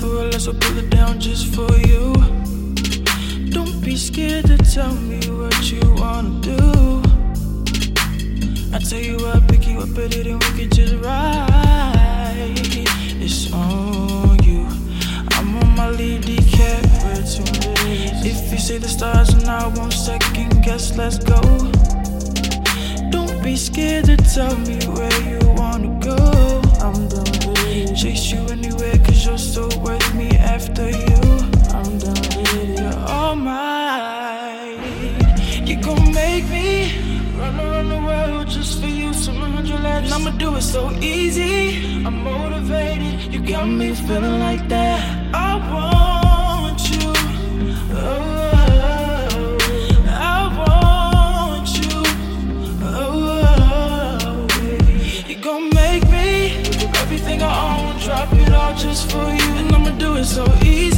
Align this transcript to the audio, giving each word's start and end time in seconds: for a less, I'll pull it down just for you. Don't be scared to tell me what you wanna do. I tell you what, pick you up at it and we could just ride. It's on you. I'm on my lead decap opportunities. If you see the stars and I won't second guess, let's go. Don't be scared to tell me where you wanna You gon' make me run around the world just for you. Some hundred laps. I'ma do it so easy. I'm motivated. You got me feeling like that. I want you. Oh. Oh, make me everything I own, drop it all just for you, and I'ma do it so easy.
for 0.00 0.22
a 0.22 0.24
less, 0.30 0.48
I'll 0.48 0.54
pull 0.54 0.78
it 0.78 0.90
down 0.90 1.20
just 1.20 1.54
for 1.54 1.70
you. 1.86 2.12
Don't 3.50 3.80
be 3.80 3.96
scared 3.96 4.46
to 4.46 4.56
tell 4.58 4.94
me 4.94 5.20
what 5.30 5.70
you 5.70 5.80
wanna 5.94 6.40
do. 6.40 7.02
I 8.74 8.78
tell 8.78 8.98
you 8.98 9.16
what, 9.18 9.46
pick 9.48 9.68
you 9.68 9.78
up 9.78 9.96
at 9.98 10.16
it 10.16 10.26
and 10.26 10.42
we 10.42 10.50
could 10.58 10.72
just 10.72 10.94
ride. 10.96 12.58
It's 13.24 13.52
on 13.52 14.42
you. 14.42 14.66
I'm 15.32 15.56
on 15.62 15.76
my 15.76 15.90
lead 15.90 16.22
decap 16.22 16.84
opportunities. 16.98 18.24
If 18.24 18.52
you 18.52 18.58
see 18.58 18.78
the 18.78 18.88
stars 18.88 19.30
and 19.32 19.48
I 19.48 19.66
won't 19.68 19.92
second 19.92 20.64
guess, 20.64 20.96
let's 20.96 21.18
go. 21.18 21.40
Don't 23.10 23.42
be 23.44 23.56
scared 23.56 24.06
to 24.06 24.16
tell 24.16 24.56
me 24.68 24.78
where 24.96 25.20
you 25.22 25.38
wanna 25.56 25.83
You 35.66 35.76
gon' 35.80 36.12
make 36.12 36.48
me 36.50 36.92
run 37.38 37.58
around 37.58 37.88
the 37.88 37.98
world 37.98 38.48
just 38.48 38.80
for 38.80 38.86
you. 38.86 39.12
Some 39.14 39.36
hundred 39.36 39.80
laps. 39.80 40.12
I'ma 40.12 40.30
do 40.30 40.56
it 40.56 40.62
so 40.62 40.90
easy. 41.00 42.04
I'm 42.06 42.22
motivated. 42.22 43.32
You 43.32 43.40
got 43.40 43.66
me 43.66 43.94
feeling 43.94 44.38
like 44.40 44.68
that. 44.68 45.00
I 45.34 45.56
want 45.72 46.80
you. 46.90 47.12
Oh. 47.96 48.44
Oh, 55.46 55.60
make 55.94 56.04
me 56.10 56.56
everything 57.02 57.42
I 57.42 57.52
own, 57.78 58.00
drop 58.00 58.32
it 58.32 58.52
all 58.52 58.74
just 58.74 59.10
for 59.10 59.26
you, 59.38 59.50
and 59.60 59.72
I'ma 59.74 59.90
do 59.98 60.16
it 60.16 60.24
so 60.24 60.44
easy. 60.64 60.93